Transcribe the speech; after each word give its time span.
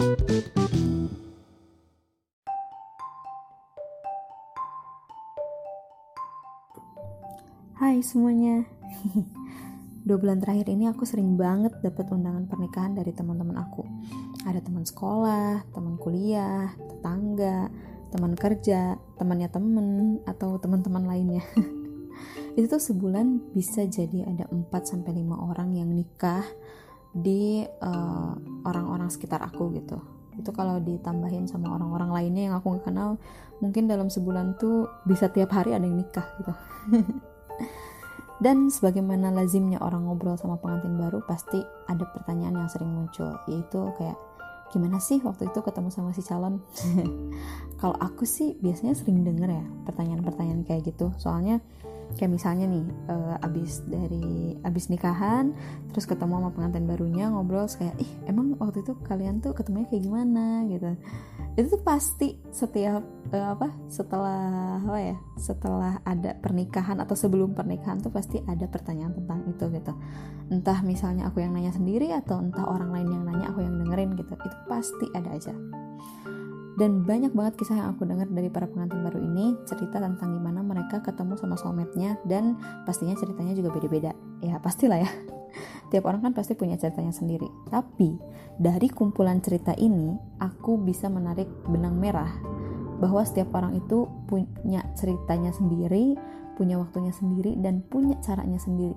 Hai 0.00 0.08
semuanya. 8.00 8.64
Dua 10.08 10.16
bulan 10.16 10.40
terakhir 10.40 10.72
ini 10.72 10.88
aku 10.88 11.04
sering 11.04 11.36
banget 11.36 11.76
dapat 11.84 12.08
undangan 12.16 12.48
pernikahan 12.48 12.96
dari 12.96 13.12
teman-teman 13.12 13.60
aku. 13.60 13.84
Ada 14.48 14.64
teman 14.64 14.88
sekolah, 14.88 15.68
teman 15.68 16.00
kuliah, 16.00 16.72
tetangga, 16.80 17.68
teman 18.08 18.32
kerja, 18.40 18.96
temannya 19.20 19.52
temen, 19.52 20.24
atau 20.24 20.56
teman-teman 20.56 21.04
lainnya. 21.04 21.44
Itu 22.56 22.72
tuh 22.72 22.80
sebulan 22.80 23.52
bisa 23.52 23.84
jadi 23.84 24.24
ada 24.24 24.48
4-5 24.48 24.64
orang 25.28 25.76
yang 25.76 25.92
nikah 25.92 26.48
di 27.10 27.66
uh, 27.66 28.32
orang-orang 28.64 29.10
sekitar 29.10 29.42
aku 29.42 29.74
gitu. 29.74 29.98
Itu 30.38 30.54
kalau 30.54 30.78
ditambahin 30.78 31.50
sama 31.50 31.74
orang-orang 31.74 32.10
lainnya 32.14 32.42
yang 32.50 32.54
aku 32.56 32.76
nggak 32.76 32.86
kenal 32.86 33.18
mungkin 33.60 33.90
dalam 33.90 34.08
sebulan 34.08 34.56
tuh 34.56 34.88
bisa 35.04 35.28
tiap 35.28 35.52
hari 35.52 35.74
ada 35.76 35.84
yang 35.84 36.00
nikah 36.00 36.26
gitu. 36.40 36.52
Dan 38.40 38.72
sebagaimana 38.72 39.28
lazimnya 39.28 39.76
orang 39.84 40.08
ngobrol 40.08 40.32
sama 40.40 40.56
pengantin 40.56 40.96
baru 40.96 41.20
pasti 41.28 41.60
ada 41.84 42.08
pertanyaan 42.08 42.64
yang 42.64 42.70
sering 42.72 42.88
muncul 42.88 43.36
yaitu 43.44 43.92
kayak 44.00 44.16
gimana 44.72 44.96
sih 44.96 45.20
waktu 45.20 45.52
itu 45.52 45.60
ketemu 45.60 45.92
sama 45.92 46.16
si 46.16 46.24
calon? 46.24 46.64
Kalau 47.80 48.00
aku 48.00 48.24
sih 48.24 48.56
biasanya 48.56 48.96
sering 48.96 49.28
denger 49.28 49.50
ya 49.60 49.64
pertanyaan-pertanyaan 49.84 50.64
kayak 50.64 50.88
gitu. 50.88 51.12
Soalnya 51.20 51.60
kayak 52.18 52.32
misalnya 52.32 52.66
nih 52.66 52.84
uh, 53.10 53.36
abis 53.46 53.86
dari 53.86 54.56
abis 54.62 54.90
nikahan 54.90 55.54
terus 55.90 56.06
ketemu 56.06 56.38
sama 56.42 56.50
pengantin 56.54 56.86
barunya 56.86 57.30
ngobrol 57.30 57.66
kayak 57.70 57.94
ih 57.98 58.10
emang 58.26 58.54
waktu 58.58 58.82
itu 58.82 58.92
kalian 59.06 59.42
tuh 59.42 59.52
ketemunya 59.54 59.86
kayak 59.90 60.04
gimana? 60.04 60.64
Gitu. 60.66 60.90
Itu 61.58 61.66
tuh 61.76 61.82
pasti 61.82 62.38
setiap 62.50 63.02
uh, 63.34 63.48
apa 63.54 63.68
setelah 63.90 64.78
apa 64.82 64.98
ya 65.00 65.16
setelah 65.36 65.98
ada 66.06 66.36
pernikahan 66.38 66.98
atau 67.02 67.14
sebelum 67.14 67.54
pernikahan 67.54 68.00
tuh 68.00 68.12
pasti 68.14 68.40
ada 68.44 68.66
pertanyaan 68.66 69.14
tentang 69.14 69.40
itu 69.46 69.64
gitu. 69.70 69.92
Entah 70.50 70.78
misalnya 70.82 71.30
aku 71.30 71.42
yang 71.42 71.54
nanya 71.54 71.74
sendiri 71.74 72.10
atau 72.14 72.38
entah 72.42 72.66
orang 72.66 72.90
lain 72.94 73.08
yang 73.10 73.24
nanya 73.26 73.50
aku 73.50 73.62
yang 73.62 73.78
dengerin 73.78 74.14
gitu. 74.18 74.34
Itu 74.34 74.56
pasti 74.66 75.06
ada 75.14 75.30
aja 75.34 75.54
dan 76.80 77.04
banyak 77.04 77.36
banget 77.36 77.60
kisah 77.60 77.76
yang 77.76 77.92
aku 77.92 78.08
dengar 78.08 78.24
dari 78.32 78.48
para 78.48 78.64
pengantin 78.64 79.04
baru 79.04 79.20
ini 79.20 79.52
cerita 79.68 80.00
tentang 80.00 80.32
gimana 80.32 80.64
mereka 80.64 81.04
ketemu 81.04 81.36
sama 81.36 81.60
soulmate-nya 81.60 82.16
dan 82.24 82.56
pastinya 82.88 83.12
ceritanya 83.20 83.52
juga 83.52 83.68
beda-beda. 83.68 84.16
Ya 84.40 84.56
pastilah 84.56 85.04
ya. 85.04 85.10
Tiap 85.92 86.08
orang 86.08 86.24
kan 86.24 86.32
pasti 86.32 86.56
punya 86.56 86.80
ceritanya 86.80 87.12
sendiri. 87.12 87.44
Tapi 87.68 88.16
dari 88.56 88.88
kumpulan 88.88 89.44
cerita 89.44 89.76
ini 89.76 90.16
aku 90.40 90.80
bisa 90.80 91.12
menarik 91.12 91.52
benang 91.68 92.00
merah 92.00 92.32
bahwa 92.96 93.20
setiap 93.28 93.52
orang 93.52 93.76
itu 93.76 94.08
punya 94.24 94.80
ceritanya 94.96 95.52
sendiri, 95.52 96.16
punya 96.56 96.80
waktunya 96.80 97.12
sendiri 97.12 97.60
dan 97.60 97.84
punya 97.84 98.16
caranya 98.24 98.56
sendiri. 98.56 98.96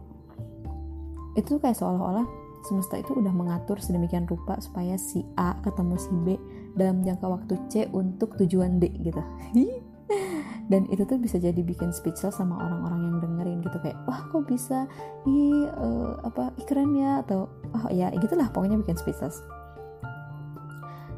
Itu 1.35 1.59
kayak 1.59 1.75
seolah-olah 1.75 2.43
semesta 2.63 2.95
itu 2.95 3.11
udah 3.11 3.35
mengatur 3.35 3.75
sedemikian 3.83 4.23
rupa 4.23 4.55
supaya 4.63 4.95
si 4.95 5.27
A 5.35 5.59
ketemu 5.59 5.95
si 5.99 6.11
B 6.23 6.27
dalam 6.73 7.05
jangka 7.05 7.27
waktu 7.29 7.53
C 7.69 7.73
untuk 7.93 8.35
tujuan 8.37 8.81
D 8.81 8.89
gitu 9.01 9.21
dan 10.71 10.87
itu 10.87 11.03
tuh 11.03 11.19
bisa 11.19 11.35
jadi 11.39 11.59
bikin 11.59 11.91
speechless 11.91 12.39
sama 12.39 12.55
orang-orang 12.55 13.01
yang 13.03 13.17
dengerin 13.19 13.59
gitu 13.63 13.77
kayak 13.83 13.99
wah 14.07 14.23
kok 14.31 14.47
bisa 14.47 14.87
ih 15.27 15.67
uh, 15.67 16.19
apa 16.23 16.55
keren 16.63 16.95
ya 16.95 17.19
atau 17.25 17.51
oh 17.75 17.87
ya 17.91 18.09
gitulah 18.15 18.47
pokoknya 18.51 18.79
bikin 18.79 18.95
speechless 18.95 19.43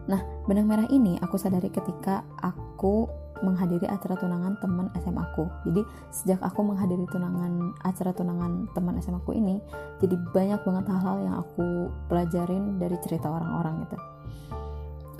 nah 0.06 0.22
benang 0.45 0.70
merah 0.70 0.89
ini 0.89 1.17
aku 1.22 1.38
sadari 1.38 1.69
ketika 1.69 2.25
aku 2.42 3.09
menghadiri 3.44 3.84
acara 3.92 4.16
tunangan 4.16 4.56
teman 4.64 4.88
SMA 5.03 5.19
aku. 5.19 5.50
Jadi 5.67 5.81
sejak 6.08 6.40
aku 6.40 6.64
menghadiri 6.64 7.03
tunangan 7.12 7.75
acara 7.84 8.16
tunangan 8.16 8.72
teman 8.72 8.96
SMA 9.03 9.19
aku 9.19 9.35
ini, 9.35 9.59
jadi 10.00 10.16
banyak 10.31 10.62
banget 10.63 10.85
hal-hal 10.88 11.18
yang 11.19 11.35
aku 11.44 11.91
pelajarin 12.07 12.80
dari 12.80 12.96
cerita 13.03 13.28
orang-orang 13.28 13.84
gitu. 13.84 13.97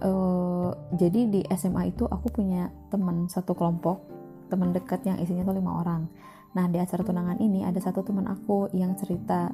Uh, 0.04 0.74
jadi 0.98 1.30
di 1.30 1.42
SMA 1.56 1.96
itu 1.96 2.04
aku 2.10 2.28
punya 2.34 2.68
teman 2.92 3.32
satu 3.32 3.56
kelompok 3.56 4.04
teman 4.50 4.76
dekat 4.76 5.02
yang 5.08 5.18
isinya 5.22 5.46
tuh 5.46 5.58
lima 5.58 5.82
orang. 5.82 6.08
Nah 6.56 6.66
di 6.72 6.80
acara 6.80 7.04
tunangan 7.04 7.40
ini 7.42 7.68
ada 7.68 7.80
satu 7.82 8.02
teman 8.06 8.28
aku 8.30 8.72
yang 8.72 8.96
cerita 8.96 9.52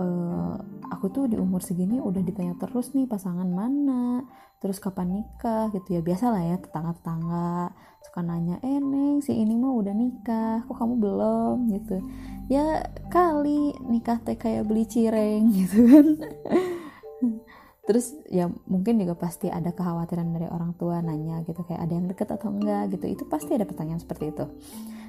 uh, 0.00 0.54
aku 0.90 1.06
tuh 1.12 1.24
di 1.28 1.36
umur 1.36 1.60
segini 1.60 2.00
udah 2.00 2.22
ditanya 2.24 2.56
terus 2.56 2.92
nih 2.96 3.06
pasangan 3.06 3.46
mana 3.46 4.24
terus 4.60 4.80
kapan 4.80 5.20
nikah 5.20 5.72
gitu 5.72 5.98
ya. 5.98 6.00
Biasa 6.00 6.32
lah 6.32 6.42
ya 6.44 6.56
tetangga-tetangga 6.60 7.72
suka 8.00 8.20
nanya 8.24 8.56
eh 8.64 8.80
neng 8.80 9.20
si 9.20 9.36
ini 9.36 9.52
mah 9.56 9.76
udah 9.76 9.94
nikah 9.96 10.64
kok 10.64 10.76
kamu 10.76 10.94
belum? 10.98 11.56
Gitu. 11.72 11.96
Ya 12.50 12.88
kali 13.12 13.76
nikah 13.86 14.18
teh 14.24 14.34
kayak 14.34 14.66
beli 14.66 14.84
cireng 14.88 15.50
gitu 15.58 15.78
kan 15.86 16.06
terus 17.88 18.12
ya 18.28 18.46
mungkin 18.68 19.00
juga 19.00 19.16
pasti 19.16 19.48
ada 19.48 19.72
kekhawatiran 19.72 20.28
dari 20.36 20.46
orang 20.46 20.76
tua 20.76 21.00
nanya 21.00 21.42
gitu 21.48 21.64
kayak 21.64 21.80
ada 21.88 21.92
yang 21.96 22.06
deket 22.06 22.28
atau 22.30 22.52
enggak 22.52 22.92
gitu. 22.94 23.04
Itu 23.08 23.24
pasti 23.26 23.56
ada 23.56 23.64
pertanyaan 23.64 24.00
seperti 24.00 24.30
itu. 24.30 24.44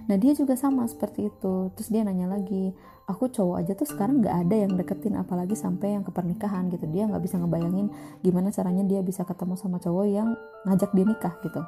Nah 0.10 0.16
dia 0.18 0.34
juga 0.34 0.58
sama 0.58 0.88
seperti 0.88 1.30
itu. 1.30 1.70
Terus 1.78 1.90
dia 1.92 2.02
nanya 2.02 2.32
lagi 2.32 2.74
aku 3.06 3.30
cowok 3.30 3.56
aja 3.62 3.72
tuh 3.76 3.88
sekarang 3.88 4.24
nggak 4.24 4.36
ada 4.48 4.56
yang 4.56 4.72
deketin 4.80 5.20
apalagi 5.20 5.54
sampai 5.54 6.00
yang 6.00 6.04
ke 6.04 6.12
pernikahan 6.16 6.72
gitu. 6.72 6.88
Dia 6.90 7.06
nggak 7.12 7.22
bisa 7.22 7.38
ngebayangin 7.38 7.92
gimana 8.24 8.50
caranya 8.50 8.84
dia 8.88 9.04
bisa 9.04 9.28
ketemu 9.28 9.54
sama 9.60 9.78
cowok 9.78 10.06
yang 10.08 10.34
ngajak 10.66 10.92
dia 10.96 11.06
nikah 11.06 11.36
gitu. 11.44 11.62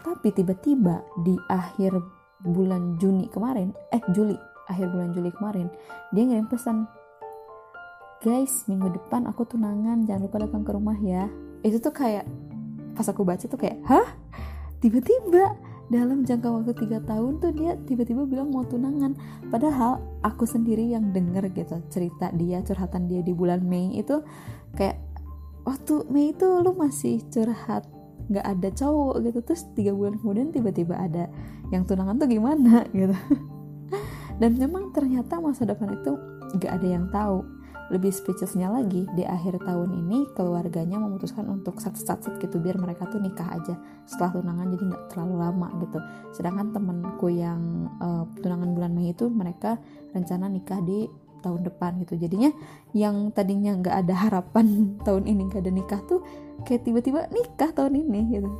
Tapi 0.00 0.28
tiba-tiba 0.32 1.06
di 1.22 1.36
akhir 1.48 1.96
bulan 2.40 2.96
Juni 2.96 3.28
kemarin 3.28 3.72
eh 3.92 4.00
Juli 4.16 4.32
akhir 4.64 4.88
bulan 4.94 5.12
Juli 5.12 5.28
kemarin 5.34 5.68
dia 6.14 6.24
ngirim 6.24 6.48
pesan 6.48 6.88
guys 8.20 8.68
minggu 8.68 8.92
depan 9.00 9.24
aku 9.24 9.48
tunangan 9.48 10.04
jangan 10.04 10.28
lupa 10.28 10.44
datang 10.44 10.60
ke 10.60 10.70
rumah 10.76 10.96
ya. 11.00 11.24
Itu 11.64 11.80
tuh 11.80 11.96
kayak 11.96 12.28
pas 12.92 13.08
aku 13.08 13.24
baca 13.24 13.48
tuh 13.48 13.56
kayak 13.56 13.80
hah? 13.88 14.08
Tiba-tiba 14.84 15.56
dalam 15.88 16.28
jangka 16.28 16.48
waktu 16.52 16.72
tiga 16.76 17.00
tahun 17.08 17.40
tuh 17.40 17.56
dia 17.56 17.80
tiba-tiba 17.88 18.28
bilang 18.28 18.52
mau 18.52 18.60
tunangan. 18.68 19.16
Padahal 19.48 20.04
aku 20.20 20.44
sendiri 20.44 20.92
yang 20.92 21.16
denger 21.16 21.48
gitu 21.56 21.80
cerita 21.88 22.28
dia 22.36 22.60
curhatan 22.60 23.08
dia 23.08 23.24
di 23.24 23.32
bulan 23.32 23.64
Mei 23.64 23.96
itu 23.96 24.20
kayak 24.76 25.00
waktu 25.64 26.04
Mei 26.12 26.36
itu 26.36 26.60
lu 26.60 26.76
masih 26.76 27.24
curhat 27.32 27.88
nggak 28.28 28.44
ada 28.44 28.68
cowok 28.68 29.16
gitu. 29.24 29.38
Terus 29.48 29.64
tiga 29.72 29.96
bulan 29.96 30.20
kemudian 30.20 30.52
tiba-tiba 30.52 30.92
ada 30.92 31.24
yang 31.72 31.88
tunangan 31.88 32.20
tuh 32.20 32.28
gimana 32.28 32.84
gitu. 32.92 33.16
Dan 34.36 34.60
memang 34.60 34.92
ternyata 34.92 35.40
masa 35.40 35.64
depan 35.64 35.96
itu 35.96 36.20
nggak 36.60 36.72
ada 36.76 36.84
yang 36.88 37.08
tahu 37.08 37.59
lebih 37.90 38.14
speechlessnya 38.14 38.70
lagi 38.70 39.04
di 39.18 39.26
akhir 39.26 39.66
tahun 39.66 39.90
ini 40.06 40.30
keluarganya 40.38 41.02
memutuskan 41.02 41.50
untuk 41.50 41.82
sat-sat 41.82 42.22
gitu 42.38 42.62
biar 42.62 42.78
mereka 42.78 43.10
tuh 43.10 43.18
nikah 43.18 43.50
aja. 43.50 43.74
Setelah 44.06 44.38
tunangan 44.38 44.66
jadi 44.70 44.84
nggak 44.94 45.04
terlalu 45.10 45.34
lama 45.42 45.68
gitu. 45.82 45.98
Sedangkan 46.30 46.70
temenku 46.70 47.28
yang 47.28 47.90
uh, 47.98 48.24
tunangan 48.38 48.70
bulan 48.72 48.92
Mei 48.94 49.10
itu 49.10 49.26
mereka 49.26 49.76
rencana 50.14 50.46
nikah 50.46 50.78
di 50.86 51.10
tahun 51.42 51.66
depan 51.66 51.98
gitu. 52.06 52.14
Jadinya 52.14 52.54
yang 52.94 53.34
tadinya 53.34 53.74
nggak 53.74 53.96
ada 54.06 54.14
harapan 54.14 54.66
tahun 55.06 55.26
ini 55.26 55.50
nggak 55.50 55.62
ada 55.66 55.72
nikah 55.74 56.00
tuh 56.06 56.22
kayak 56.62 56.86
tiba-tiba 56.86 57.26
nikah 57.34 57.74
tahun 57.74 57.98
ini 58.06 58.20
gitu 58.38 58.50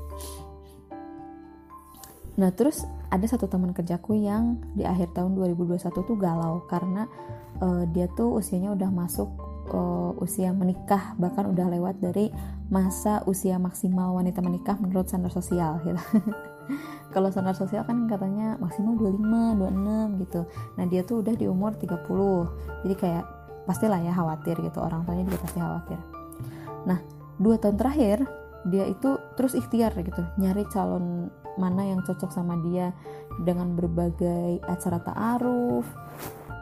nah 2.38 2.50
terus 2.54 2.86
ada 3.10 3.26
satu 3.26 3.50
teman 3.50 3.74
kerjaku 3.74 4.14
yang 4.14 4.62
di 4.78 4.86
akhir 4.86 5.14
tahun 5.14 5.34
2021 5.34 5.91
tuh 5.91 6.16
galau 6.18 6.62
karena 6.70 7.10
uh, 7.58 7.84
dia 7.91 8.06
tuh 8.14 8.38
usianya 8.38 8.74
udah 8.74 8.91
masuk 8.91 9.28
uh, 9.74 10.12
usia 10.22 10.50
menikah 10.54 11.14
bahkan 11.16 11.48
udah 11.50 11.66
lewat 11.70 11.98
dari 11.98 12.30
masa 12.70 13.22
usia 13.27 13.59
maksimal 13.59 14.15
wanita 14.15 14.38
menikah 14.42 14.78
menurut 14.78 15.10
standar 15.10 15.34
sosial 15.34 15.82
gitu. 15.82 15.98
Kalau 17.15 17.34
standar 17.34 17.59
sosial 17.59 17.82
kan 17.82 18.06
katanya 18.06 18.54
maksimal 18.62 18.94
25, 18.94 19.59
26 19.59 20.22
gitu. 20.22 20.41
Nah, 20.78 20.84
dia 20.86 21.03
tuh 21.03 21.26
udah 21.26 21.34
di 21.34 21.50
umur 21.50 21.74
30. 21.74 22.86
Jadi 22.86 22.94
kayak 22.94 23.26
pastilah 23.66 23.98
ya 23.98 24.15
khawatir 24.15 24.54
gitu. 24.62 24.78
Orang 24.78 25.03
tuanya 25.03 25.26
juga 25.26 25.42
pasti 25.42 25.59
khawatir. 25.59 25.98
Nah, 26.86 27.03
dua 27.42 27.59
tahun 27.59 27.74
terakhir 27.74 28.22
dia 28.71 28.84
itu 28.86 29.16
terus 29.34 29.56
ikhtiar 29.56 29.97
gitu, 29.98 30.21
nyari 30.36 30.68
calon 30.68 31.33
mana 31.56 31.86
yang 31.86 32.04
cocok 32.04 32.30
sama 32.30 32.58
dia 32.66 32.92
dengan 33.42 33.74
berbagai 33.74 34.62
acara 34.68 35.00
ta'aruf, 35.02 35.86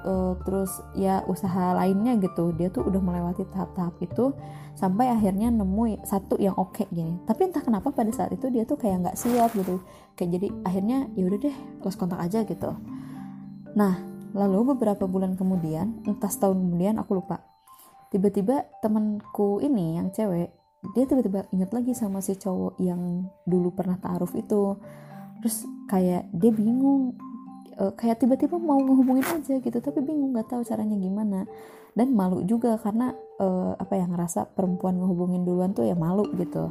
uh, 0.05 0.35
terus 0.47 0.71
ya 0.95 1.25
usaha 1.27 1.75
lainnya 1.75 2.17
gitu. 2.23 2.55
Dia 2.55 2.71
tuh 2.71 2.87
udah 2.87 3.01
melewati 3.03 3.45
tahap-tahap 3.51 3.99
itu 4.05 4.33
sampai 4.79 5.11
akhirnya 5.11 5.51
nemu 5.51 6.07
satu 6.07 6.39
yang 6.39 6.55
oke 6.55 6.79
okay, 6.79 6.87
gini. 6.95 7.19
Tapi 7.27 7.51
entah 7.51 7.65
kenapa 7.65 7.91
pada 7.91 8.11
saat 8.15 8.31
itu 8.31 8.47
dia 8.49 8.63
tuh 8.63 8.79
kayak 8.79 9.09
nggak 9.09 9.17
siap 9.19 9.51
gitu. 9.59 9.83
Kayak 10.15 10.39
jadi 10.39 10.49
akhirnya 10.63 10.99
ya 11.19 11.23
udah 11.27 11.39
deh 11.43 11.57
lost 11.83 11.99
kontak 11.99 12.21
aja 12.23 12.47
gitu. 12.47 12.71
Nah 13.75 13.95
lalu 14.37 14.77
beberapa 14.77 15.09
bulan 15.09 15.35
kemudian 15.35 16.05
entah 16.07 16.31
setahun 16.31 16.57
kemudian 16.57 17.01
aku 17.01 17.19
lupa. 17.19 17.43
Tiba-tiba 18.09 18.65
temanku 18.81 19.61
ini 19.61 20.01
yang 20.01 20.09
cewek 20.15 20.55
dia 20.95 21.05
tiba-tiba 21.05 21.51
ingat 21.51 21.71
lagi 21.75 21.93
sama 21.95 22.23
si 22.23 22.39
cowok 22.39 22.79
yang 22.79 23.27
dulu 23.45 23.75
pernah 23.75 23.99
taaruf 23.99 24.35
itu. 24.39 24.79
Terus 25.43 25.67
kayak 25.91 26.31
dia 26.35 26.51
bingung 26.51 27.19
uh, 27.79 27.93
kayak 27.95 28.23
tiba-tiba 28.23 28.59
mau 28.59 28.79
ngehubungin 28.79 29.27
aja 29.27 29.59
gitu 29.59 29.79
tapi 29.79 30.03
bingung 30.03 30.35
nggak 30.35 30.51
tahu 30.51 30.63
caranya 30.63 30.95
gimana. 30.99 31.45
Dan 31.99 32.15
malu 32.15 32.47
juga 32.47 32.79
karena 32.79 33.11
uh, 33.43 33.75
apa 33.75 33.99
ya 33.99 34.07
ngerasa 34.07 34.55
perempuan 34.55 35.03
ngehubungin 35.03 35.43
duluan 35.43 35.75
tuh 35.75 35.83
ya 35.83 35.99
malu 35.99 36.31
gitu 36.39 36.71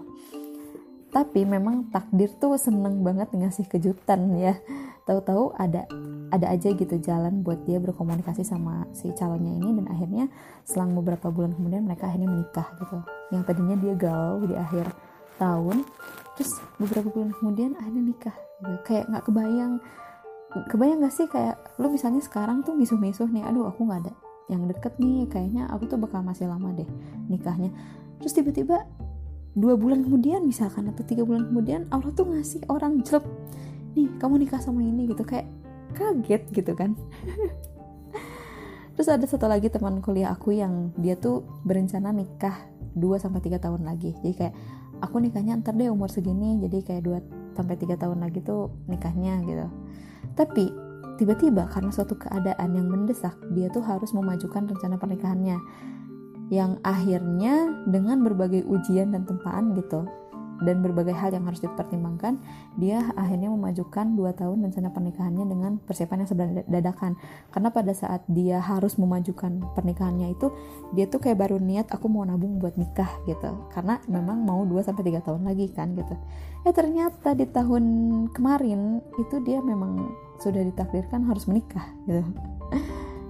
tapi 1.07 1.47
memang 1.47 1.87
takdir 1.87 2.27
tuh 2.35 2.59
seneng 2.59 2.99
banget 2.99 3.31
ngasih 3.31 3.65
kejutan 3.71 4.27
ya. 4.35 4.59
Tahu-tahu 5.07 5.55
ada 5.55 5.87
ada 6.35 6.51
aja 6.51 6.75
gitu 6.75 6.99
jalan 6.99 7.39
buat 7.47 7.63
dia 7.63 7.79
berkomunikasi 7.79 8.43
sama 8.43 8.83
si 8.91 9.07
calonnya 9.15 9.55
ini 9.55 9.79
dan 9.79 9.85
akhirnya 9.87 10.25
selang 10.67 10.91
beberapa 10.91 11.31
bulan 11.31 11.55
kemudian 11.55 11.87
mereka 11.87 12.11
akhirnya 12.11 12.27
menikah 12.27 12.67
gitu. 12.75 12.99
Yang 13.31 13.41
tadinya 13.47 13.75
dia 13.79 13.93
galau 13.95 14.43
di 14.43 14.55
akhir 14.55 14.91
tahun 15.39 15.87
terus 16.35 16.51
beberapa 16.75 17.07
bulan 17.07 17.31
kemudian 17.39 17.71
akhirnya 17.79 18.03
nikah 18.03 18.35
gitu. 18.35 18.77
kayak 18.83 19.03
nggak 19.07 19.23
kebayang. 19.23 19.73
Kebayang 20.47 20.99
gak 21.03 21.13
sih 21.13 21.27
kayak 21.27 21.55
lu 21.77 21.91
misalnya 21.91 22.23
sekarang 22.23 22.63
tuh 22.63 22.73
misuh-misuh 22.73 23.29
nih 23.29 23.45
aduh 23.45 23.67
aku 23.67 23.83
nggak 23.83 23.99
ada 24.07 24.13
yang 24.47 24.63
deket 24.63 24.95
nih 24.95 25.27
kayaknya 25.27 25.67
aku 25.67 25.91
tuh 25.91 25.99
bakal 25.99 26.19
masih 26.19 26.51
lama 26.51 26.75
deh 26.75 26.87
nikahnya. 27.31 27.71
Terus 28.19 28.33
tiba-tiba 28.35 28.83
dua 29.57 29.73
bulan 29.73 30.05
kemudian 30.05 30.45
misalkan 30.45 30.85
atau 30.93 31.01
tiga 31.01 31.25
bulan 31.25 31.49
kemudian 31.49 31.89
Allah 31.89 32.13
tuh 32.13 32.29
ngasih 32.29 32.69
orang 32.69 33.01
jelek. 33.01 33.25
Nih 33.97 34.13
kamu 34.21 34.45
nikah 34.45 34.61
sama 34.61 34.85
ini 34.85 35.09
gitu 35.09 35.25
kayak 35.25 35.49
kaget 35.97 36.43
gitu 36.53 36.77
kan. 36.77 36.93
Terus 38.93 39.09
ada 39.09 39.25
satu 39.25 39.49
lagi 39.49 39.73
teman 39.73 39.97
kuliah 40.01 40.33
aku 40.33 40.53
yang 40.53 40.93
dia 40.97 41.17
tuh 41.17 41.45
berencana 41.65 42.13
nikah 42.13 42.53
2 42.93 43.01
sampai 43.17 43.41
tiga 43.41 43.57
tahun 43.57 43.85
lagi. 43.85 44.13
Jadi 44.21 44.33
kayak 44.37 44.53
aku 45.01 45.21
nikahnya 45.21 45.57
ntar 45.61 45.73
deh 45.73 45.89
umur 45.89 46.09
segini 46.09 46.61
jadi 46.61 46.77
kayak 46.85 47.01
2 47.05 47.57
sampai 47.57 47.77
tiga 47.81 47.97
tahun 47.97 48.21
lagi 48.21 48.45
tuh 48.45 48.69
nikahnya 48.85 49.41
gitu. 49.45 49.65
Tapi 50.37 50.69
tiba-tiba 51.17 51.65
karena 51.73 51.89
suatu 51.89 52.13
keadaan 52.13 52.77
yang 52.77 52.89
mendesak 52.93 53.33
dia 53.57 53.73
tuh 53.73 53.81
harus 53.81 54.13
memajukan 54.13 54.69
rencana 54.69 55.01
pernikahannya 55.01 55.57
yang 56.47 56.79
akhirnya 56.83 57.83
dengan 57.87 58.23
berbagai 58.23 58.63
ujian 58.63 59.11
dan 59.11 59.27
tempaan 59.27 59.75
gitu 59.75 60.07
dan 60.61 60.81
berbagai 60.81 61.13
hal 61.13 61.33
yang 61.33 61.45
harus 61.45 61.61
dipertimbangkan 61.61 62.41
dia 62.81 63.13
akhirnya 63.13 63.53
memajukan 63.53 64.17
dua 64.17 64.33
tahun 64.33 64.65
rencana 64.65 64.89
pernikahannya 64.89 65.45
dengan 65.45 65.71
persiapan 65.81 66.25
yang 66.25 66.29
sebenarnya 66.29 66.63
dadakan. 66.65 67.13
Karena 67.53 67.69
pada 67.69 67.93
saat 67.93 68.25
dia 68.25 68.57
harus 68.57 68.97
memajukan 68.97 69.61
pernikahannya 69.77 70.33
itu 70.33 70.49
dia 70.97 71.05
tuh 71.05 71.21
kayak 71.21 71.37
baru 71.45 71.61
niat 71.61 71.89
aku 71.93 72.09
mau 72.09 72.25
nabung 72.25 72.57
buat 72.57 72.73
nikah 72.73 73.09
gitu. 73.29 73.69
Karena 73.73 74.01
memang 74.09 74.41
mau 74.41 74.65
2 74.65 74.81
sampai 74.81 75.05
tiga 75.05 75.21
tahun 75.21 75.45
lagi 75.45 75.69
kan 75.73 75.93
gitu. 75.93 76.17
Ya 76.65 76.73
ternyata 76.73 77.37
di 77.37 77.45
tahun 77.45 77.83
kemarin 78.33 79.01
itu 79.21 79.35
dia 79.45 79.61
memang 79.61 80.09
sudah 80.41 80.61
ditakdirkan 80.61 81.25
harus 81.25 81.49
menikah 81.49 81.85
gitu 82.05 82.21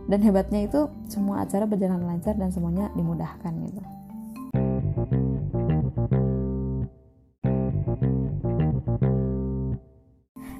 dan 0.07 0.19
hebatnya 0.23 0.63
itu 0.63 0.87
semua 1.11 1.43
acara 1.43 1.67
berjalan 1.67 1.99
lancar 1.99 2.33
dan 2.39 2.49
semuanya 2.49 2.87
dimudahkan 2.95 3.53
gitu. 3.67 3.83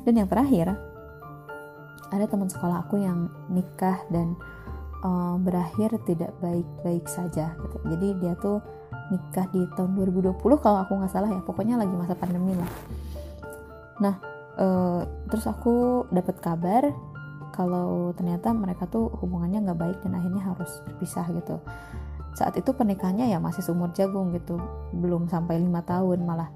Dan 0.08 0.24
yang 0.24 0.32
terakhir 0.32 0.72
ada 2.08 2.26
teman 2.32 2.48
sekolah 2.48 2.88
aku 2.88 3.04
yang 3.04 3.28
nikah 3.52 4.00
dan 4.08 4.40
uh, 5.04 5.36
berakhir 5.36 6.00
tidak 6.08 6.32
baik-baik 6.40 7.04
saja 7.12 7.52
gitu. 7.60 7.78
Jadi 7.92 8.08
dia 8.24 8.32
tuh 8.40 8.64
nikah 9.12 9.48
di 9.52 9.68
tahun 9.76 9.96
2020 10.00 10.40
kalau 10.64 10.80
aku 10.80 10.96
nggak 10.96 11.12
salah 11.12 11.28
ya. 11.28 11.44
Pokoknya 11.44 11.76
lagi 11.76 11.92
masa 11.92 12.16
pandemi 12.16 12.56
lah. 12.56 12.72
Nah 14.00 14.16
uh, 14.56 15.04
terus 15.28 15.44
aku 15.44 16.08
dapat 16.08 16.40
kabar 16.40 16.88
kalau 17.58 18.14
ternyata 18.14 18.54
mereka 18.54 18.86
tuh 18.86 19.10
hubungannya 19.18 19.66
nggak 19.66 19.80
baik 19.82 19.98
dan 20.06 20.14
akhirnya 20.14 20.44
harus 20.46 20.70
berpisah 20.86 21.26
gitu. 21.34 21.58
Saat 22.38 22.54
itu 22.54 22.70
pernikahannya 22.70 23.34
ya 23.34 23.42
masih 23.42 23.66
seumur 23.66 23.90
jagung 23.98 24.30
gitu 24.38 24.62
belum 24.94 25.26
sampai 25.26 25.58
lima 25.58 25.82
tahun 25.82 26.22
malah. 26.22 26.54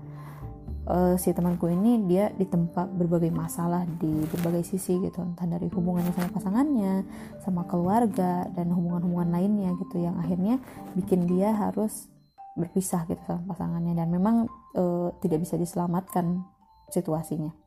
Uh, 0.81 1.13
si 1.13 1.29
temanku 1.29 1.69
ini 1.69 2.09
dia 2.09 2.33
ditempa 2.33 2.89
berbagai 2.89 3.29
masalah 3.29 3.85
di 4.01 4.25
berbagai 4.33 4.65
sisi 4.65 4.97
gitu 4.97 5.21
entah 5.21 5.45
dari 5.45 5.69
hubungannya 5.69 6.09
sama 6.09 6.33
pasangannya 6.33 7.05
sama 7.45 7.69
keluarga 7.69 8.49
dan 8.57 8.73
hubungan-hubungan 8.73 9.29
lainnya 9.29 9.77
gitu 9.77 10.01
yang 10.01 10.17
akhirnya 10.17 10.57
bikin 10.97 11.29
dia 11.29 11.53
harus 11.53 12.09
berpisah 12.57 13.05
gitu 13.09 13.21
sama 13.25 13.53
pasangannya. 13.53 13.93
Dan 13.93 14.09
memang 14.09 14.49
uh, 14.77 15.13
tidak 15.21 15.45
bisa 15.45 15.57
diselamatkan 15.57 16.45
situasinya 16.89 17.60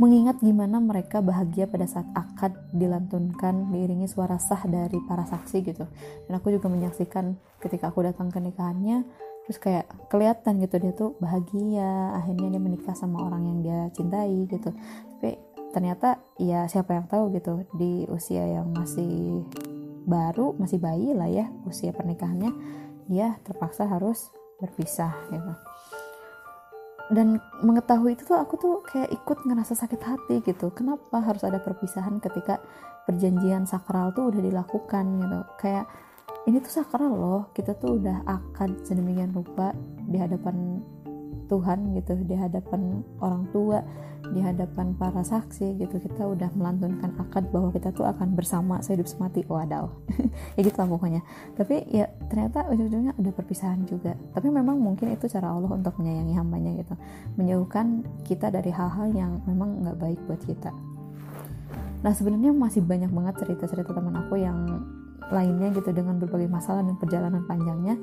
mengingat 0.00 0.40
gimana 0.40 0.80
mereka 0.80 1.20
bahagia 1.20 1.68
pada 1.68 1.84
saat 1.84 2.08
akad 2.16 2.56
dilantunkan 2.72 3.68
diiringi 3.72 4.08
suara 4.08 4.40
sah 4.40 4.60
dari 4.64 4.96
para 5.04 5.28
saksi 5.28 5.56
gitu. 5.64 5.84
Dan 6.28 6.32
aku 6.38 6.52
juga 6.52 6.72
menyaksikan 6.72 7.36
ketika 7.60 7.92
aku 7.92 8.04
datang 8.06 8.32
ke 8.32 8.40
nikahannya 8.40 9.04
terus 9.42 9.58
kayak 9.58 9.90
kelihatan 10.06 10.62
gitu 10.62 10.78
dia 10.78 10.92
tuh 10.94 11.18
bahagia 11.18 12.14
akhirnya 12.14 12.56
dia 12.56 12.62
menikah 12.62 12.94
sama 12.94 13.26
orang 13.26 13.42
yang 13.42 13.58
dia 13.60 13.80
cintai 13.92 14.46
gitu. 14.48 14.70
Tapi 15.18 15.36
ternyata 15.72 16.20
ya 16.36 16.68
siapa 16.68 16.94
yang 16.94 17.08
tahu 17.08 17.32
gitu 17.34 17.64
di 17.74 18.04
usia 18.06 18.44
yang 18.44 18.70
masih 18.70 19.42
baru 20.04 20.52
masih 20.58 20.78
bayi 20.82 21.14
lah 21.14 21.30
ya 21.30 21.46
usia 21.64 21.94
pernikahannya 21.94 22.52
dia 23.08 23.38
terpaksa 23.46 23.86
harus 23.86 24.30
berpisah 24.60 25.14
gitu 25.30 25.52
dan 27.12 27.36
mengetahui 27.60 28.16
itu 28.16 28.24
tuh 28.24 28.40
aku 28.40 28.56
tuh 28.56 28.80
kayak 28.88 29.12
ikut 29.12 29.44
ngerasa 29.44 29.76
sakit 29.76 30.00
hati 30.00 30.40
gitu. 30.40 30.72
Kenapa 30.72 31.20
harus 31.20 31.44
ada 31.44 31.60
perpisahan 31.60 32.16
ketika 32.24 32.56
perjanjian 33.04 33.68
sakral 33.68 34.16
tuh 34.16 34.32
udah 34.32 34.40
dilakukan 34.40 35.04
gitu? 35.20 35.40
Kayak 35.60 35.86
ini 36.48 36.58
tuh 36.64 36.72
sakral 36.72 37.12
loh 37.12 37.52
kita 37.52 37.76
tuh 37.76 38.00
udah 38.00 38.24
akan 38.24 38.80
sedemikian 38.82 39.36
rupa 39.36 39.76
di 40.08 40.16
hadapan 40.16 40.80
Tuhan 41.50 41.94
gitu 41.98 42.18
di 42.22 42.34
hadapan 42.36 43.02
orang 43.18 43.48
tua 43.50 43.82
di 44.32 44.40
hadapan 44.40 44.94
para 44.94 45.20
saksi 45.20 45.82
gitu 45.82 45.98
kita 45.98 46.24
udah 46.24 46.54
melantunkan 46.54 47.10
akad 47.18 47.50
bahwa 47.50 47.74
kita 47.74 47.90
tuh 47.90 48.06
akan 48.06 48.38
bersama 48.38 48.78
sehidup 48.80 49.10
semati. 49.10 49.44
Wadaw. 49.44 49.90
Ya 50.56 50.60
gitu 50.64 50.76
lah 50.78 50.88
pokoknya. 50.88 51.20
Tapi 51.58 51.84
ya 51.90 52.08
ternyata 52.30 52.68
ujung-ujungnya 52.70 53.12
ada 53.18 53.30
perpisahan 53.34 53.84
juga. 53.84 54.16
Tapi 54.32 54.48
memang 54.48 54.80
mungkin 54.80 55.12
itu 55.12 55.28
cara 55.28 55.52
Allah 55.52 55.68
untuk 55.68 55.96
menyayangi 56.00 56.34
hambanya 56.36 56.70
gitu. 56.80 56.94
Menjauhkan 57.36 58.06
kita 58.24 58.48
dari 58.48 58.70
hal-hal 58.72 59.12
yang 59.12 59.40
memang 59.44 59.84
nggak 59.84 59.98
baik 60.00 60.20
buat 60.28 60.40
kita. 60.44 60.70
Nah 62.02 62.12
sebenarnya 62.12 62.52
masih 62.54 62.82
banyak 62.84 63.10
banget 63.12 63.34
cerita-cerita 63.44 63.92
teman 63.92 64.16
aku 64.16 64.40
yang 64.40 64.82
lainnya 65.32 65.72
gitu 65.72 65.90
dengan 65.96 66.20
berbagai 66.20 66.50
masalah 66.50 66.84
dan 66.84 66.96
perjalanan 67.00 67.42
panjangnya 67.48 67.96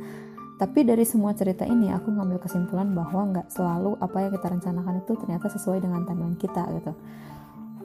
tapi 0.60 0.84
dari 0.84 1.08
semua 1.08 1.32
cerita 1.32 1.64
ini 1.64 1.88
aku 1.88 2.12
ngambil 2.12 2.44
kesimpulan 2.44 2.92
bahwa 2.92 3.32
nggak 3.32 3.48
selalu 3.48 3.96
apa 4.04 4.28
yang 4.28 4.32
kita 4.36 4.48
rencanakan 4.52 4.94
itu 5.00 5.16
ternyata 5.16 5.48
sesuai 5.48 5.80
dengan 5.80 6.04
timeline 6.04 6.36
kita 6.36 6.68
gitu. 6.76 6.92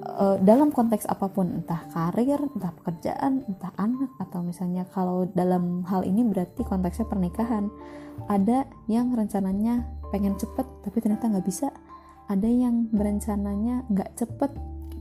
Uh, 0.05 0.37
dalam 0.43 0.69
konteks 0.75 1.09
apa 1.09 1.33
pun, 1.33 1.49
entah 1.65 1.87
karir, 1.95 2.37
entah 2.37 2.75
pekerjaan, 2.83 3.47
entah 3.47 3.73
anak, 3.79 4.11
atau 4.21 4.45
misalnya 4.45 4.85
kalau 4.91 5.25
dalam 5.33 5.87
hal 5.87 6.05
ini 6.05 6.27
berarti 6.27 6.67
konteksnya 6.67 7.09
pernikahan, 7.09 7.71
ada 8.27 8.69
yang 8.91 9.15
rencananya 9.15 9.87
pengen 10.11 10.35
cepet 10.37 10.67
tapi 10.83 10.99
ternyata 10.99 11.31
nggak 11.31 11.47
bisa, 11.47 11.71
ada 12.27 12.49
yang 12.51 12.91
berencananya 12.91 13.87
nggak 13.89 14.19
cepet 14.19 14.51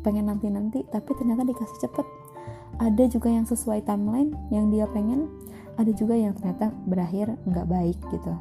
pengen 0.06 0.30
nanti-nanti 0.30 0.86
tapi 0.88 1.10
ternyata 1.20 1.42
dikasih 1.42 1.90
cepet, 1.90 2.08
ada 2.80 3.04
juga 3.10 3.34
yang 3.34 3.50
sesuai 3.50 3.84
timeline 3.84 4.32
yang 4.54 4.70
dia 4.70 4.88
pengen 4.94 5.28
ada 5.78 5.92
juga 5.94 6.14
yang 6.14 6.34
ternyata 6.38 6.70
berakhir 6.86 7.34
nggak 7.46 7.68
baik 7.68 7.98
gitu. 8.14 8.34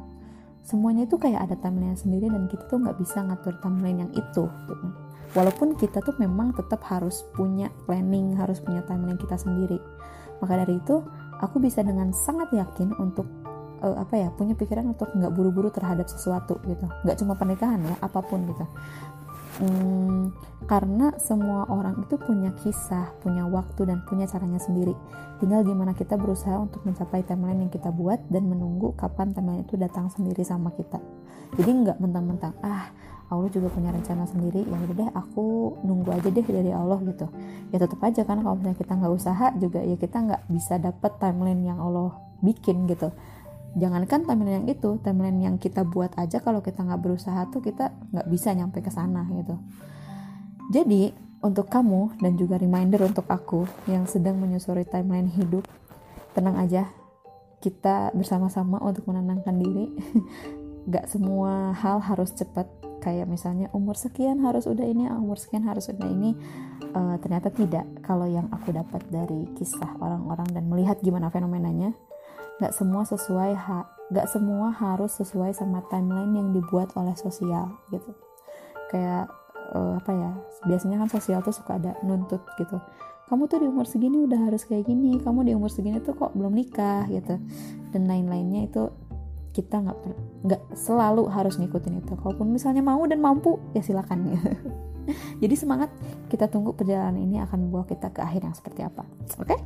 Semuanya 0.63 1.03
itu 1.03 1.19
kayak 1.19 1.49
ada 1.49 1.55
timeline 1.59 1.99
sendiri 1.99 2.31
dan 2.31 2.47
kita 2.47 2.63
tuh 2.71 2.79
nggak 2.79 2.95
bisa 2.95 3.19
ngatur 3.19 3.59
timeline 3.59 4.07
yang 4.07 4.11
itu 4.15 4.47
gitu. 4.47 4.87
walaupun 5.33 5.73
kita 5.73 5.97
tuh 6.05 6.13
memang 6.21 6.53
tetap 6.53 6.85
harus 6.85 7.25
punya 7.33 7.73
planning 7.89 8.37
harus 8.37 8.61
punya 8.61 8.85
timeline 8.85 9.17
kita 9.17 9.33
sendiri. 9.33 9.81
Maka 10.39 10.61
dari 10.61 10.77
itu 10.77 11.01
aku 11.41 11.57
bisa 11.57 11.81
dengan 11.81 12.13
sangat 12.13 12.53
yakin 12.53 12.93
untuk 13.01 13.25
uh, 13.81 13.97
apa 13.97 14.13
ya 14.13 14.29
punya 14.29 14.53
pikiran 14.53 14.93
untuk 14.93 15.09
nggak 15.11 15.33
buru-buru 15.33 15.73
terhadap 15.73 16.05
sesuatu 16.05 16.61
gitu. 16.69 16.85
Nggak 17.01 17.17
cuma 17.17 17.33
pernikahan 17.33 17.81
ya 17.81 17.95
apa 17.99 18.21
pun 18.21 18.45
gitu 18.45 18.63
hmm, 19.59 20.33
karena 20.65 21.11
semua 21.19 21.67
orang 21.67 21.99
itu 22.01 22.15
punya 22.15 22.55
kisah, 22.63 23.11
punya 23.19 23.43
waktu 23.45 23.89
dan 23.89 24.01
punya 24.07 24.25
caranya 24.25 24.57
sendiri. 24.57 24.95
Tinggal 25.43 25.67
gimana 25.67 25.91
kita 25.91 26.15
berusaha 26.15 26.55
untuk 26.55 26.87
mencapai 26.87 27.27
timeline 27.27 27.67
yang 27.67 27.73
kita 27.73 27.91
buat 27.91 28.23
dan 28.31 28.47
menunggu 28.47 28.95
kapan 28.95 29.35
timeline 29.35 29.67
itu 29.67 29.75
datang 29.75 30.07
sendiri 30.07 30.41
sama 30.47 30.71
kita. 30.73 30.97
Jadi 31.59 31.69
nggak 31.69 31.97
mentang-mentang 31.99 32.55
ah 32.63 32.89
Allah 33.33 33.49
juga 33.49 33.73
punya 33.73 33.89
rencana 33.89 34.29
sendiri 34.29 34.61
ya 34.61 34.77
udah 34.77 34.95
deh 34.95 35.09
aku 35.17 35.45
nunggu 35.81 36.09
aja 36.13 36.29
deh 36.29 36.45
dari 36.45 36.69
Allah 36.69 37.01
gitu 37.01 37.25
ya 37.73 37.81
tetap 37.81 37.99
aja 38.05 38.21
kan 38.21 38.45
kalau 38.45 38.55
misalnya 38.61 38.77
kita 38.77 38.93
nggak 38.93 39.13
usaha 39.13 39.45
juga 39.57 39.79
ya 39.81 39.95
kita 39.97 40.17
nggak 40.21 40.41
bisa 40.53 40.77
dapet 40.77 41.11
timeline 41.17 41.63
yang 41.65 41.81
Allah 41.81 42.13
bikin 42.45 42.85
gitu 42.85 43.09
jangankan 43.73 44.21
timeline 44.29 44.61
yang 44.61 44.67
itu 44.69 45.01
timeline 45.01 45.39
yang 45.41 45.55
kita 45.57 45.81
buat 45.81 46.13
aja 46.17 46.37
kalau 46.45 46.61
kita 46.61 46.85
nggak 46.85 47.01
berusaha 47.01 47.49
tuh 47.49 47.61
kita 47.65 47.89
nggak 48.13 48.27
bisa 48.29 48.53
nyampe 48.53 48.85
ke 48.85 48.93
sana 48.93 49.25
gitu. 49.33 49.57
Jadi 50.69 51.09
untuk 51.43 51.67
kamu 51.67 52.21
dan 52.23 52.39
juga 52.39 52.55
reminder 52.55 53.03
untuk 53.03 53.27
aku 53.27 53.67
yang 53.89 54.07
sedang 54.07 54.39
menyusuri 54.39 54.87
timeline 54.87 55.27
hidup 55.27 55.65
tenang 56.31 56.55
aja. 56.55 56.87
Kita 57.59 58.11
bersama-sama 58.15 58.79
untuk 58.83 59.07
menenangkan 59.07 59.55
diri. 59.55 59.87
Gak 60.93 61.07
semua 61.11 61.71
hal 61.75 61.99
harus 62.03 62.31
cepat. 62.35 62.67
Kayak 63.03 63.27
misalnya 63.27 63.67
umur 63.75 63.99
sekian 63.99 64.39
harus 64.39 64.63
udah 64.63 64.87
ini 64.87 65.11
umur 65.11 65.35
sekian 65.35 65.67
harus 65.67 65.91
udah 65.91 66.07
ini. 66.07 66.35
Uh, 66.95 67.19
ternyata 67.19 67.51
tidak. 67.51 67.83
Kalau 68.03 68.27
yang 68.27 68.47
aku 68.51 68.71
dapat 68.71 69.03
dari 69.11 69.47
kisah 69.59 69.99
orang-orang 69.99 70.47
dan 70.55 70.63
melihat 70.71 70.99
gimana 71.03 71.27
fenomenanya 71.27 71.91
gak 72.61 72.73
semua 72.75 73.01
sesuai 73.07 73.51
ha 73.57 73.89
gak 74.13 74.29
semua 74.29 74.69
harus 74.69 75.15
sesuai 75.17 75.55
sama 75.57 75.81
timeline 75.89 76.37
yang 76.37 76.49
dibuat 76.53 76.93
oleh 76.93 77.15
sosial 77.17 77.73
gitu. 77.89 78.13
Kayak 78.93 79.31
uh, 79.73 79.97
apa 79.97 80.11
ya 80.13 80.31
biasanya 80.69 81.01
kan 81.01 81.09
sosial 81.09 81.39
tuh 81.41 81.55
suka 81.55 81.81
ada 81.81 81.97
nuntut 82.05 82.43
gitu. 82.59 82.77
Kamu 83.31 83.49
tuh 83.49 83.63
di 83.63 83.67
umur 83.71 83.89
segini 83.89 84.21
udah 84.21 84.51
harus 84.51 84.67
kayak 84.67 84.85
gini 84.85 85.17
kamu 85.17 85.49
di 85.49 85.51
umur 85.57 85.71
segini 85.71 85.97
tuh 86.03 86.13
kok 86.13 86.35
belum 86.37 86.53
nikah 86.53 87.09
gitu. 87.09 87.41
Dan 87.89 88.05
lain-lainnya 88.05 88.69
itu 88.69 88.91
kita 89.53 89.81
nggak 89.85 89.97
nggak 90.45 90.61
selalu 90.77 91.29
harus 91.33 91.57
ngikutin 91.57 92.05
itu. 92.05 92.13
Kalaupun 92.19 92.53
misalnya 92.53 92.85
mau 92.85 93.01
dan 93.09 93.17
mampu 93.23 93.57
ya 93.73 93.81
silakan. 93.81 94.37
Jadi 95.41 95.55
semangat 95.59 95.91
kita 96.31 96.47
tunggu 96.47 96.71
perjalanan 96.71 97.19
ini 97.19 97.41
akan 97.43 97.67
membawa 97.67 97.83
kita 97.83 98.13
ke 98.13 98.23
akhir 98.23 98.47
yang 98.47 98.55
seperti 98.55 98.81
apa. 98.87 99.03
Oke? 99.35 99.51
okay? 99.51 99.59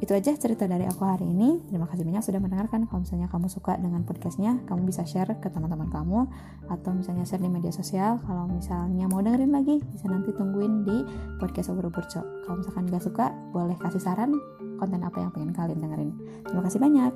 Itu 0.00 0.16
aja 0.16 0.32
cerita 0.32 0.64
dari 0.64 0.88
aku 0.88 1.04
hari 1.04 1.28
ini. 1.28 1.60
Terima 1.68 1.84
kasih 1.84 2.08
banyak 2.08 2.24
sudah 2.24 2.40
mendengarkan. 2.40 2.88
Kalau 2.88 3.04
misalnya 3.04 3.28
kamu 3.28 3.52
suka 3.52 3.76
dengan 3.76 4.00
podcastnya 4.08 4.64
kamu 4.64 4.88
bisa 4.88 5.04
share 5.04 5.36
ke 5.36 5.52
teman-teman 5.52 5.92
kamu. 5.92 6.24
Atau 6.72 6.96
misalnya 6.96 7.28
share 7.28 7.44
di 7.44 7.52
media 7.52 7.68
sosial. 7.68 8.16
Kalau 8.24 8.48
misalnya 8.48 9.04
mau 9.12 9.20
dengerin 9.20 9.52
lagi 9.52 9.84
bisa 9.92 10.08
nanti 10.08 10.32
tungguin 10.32 10.88
di 10.88 11.04
podcast 11.36 11.68
Obro 11.68 11.92
Burco 11.92 12.24
kalau 12.48 12.64
misalkan 12.64 12.88
gak 12.88 13.04
suka 13.04 13.30
boleh 13.52 13.76
kasih 13.76 14.00
saran 14.00 14.32
konten 14.80 15.04
apa 15.04 15.20
yang 15.20 15.30
pengen 15.36 15.52
kalian 15.52 15.78
dengerin. 15.78 16.10
Terima 16.48 16.62
kasih 16.64 16.80
banyak. 16.80 17.12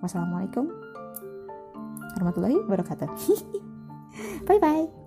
Wassalamualaikum 0.00 0.72
warahmatullahi 2.16 2.64
wabarakatuh. 2.64 3.08
bye 4.48 4.60
bye. 4.60 5.03